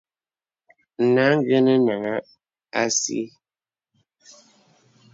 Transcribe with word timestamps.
Nā 1.13 1.25
āngənə́ 1.33 1.77
naŋhàŋ 1.85 2.25
así. 2.81 3.19